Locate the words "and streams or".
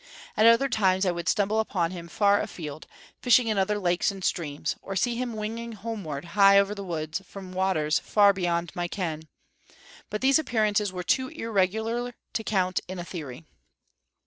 4.09-4.95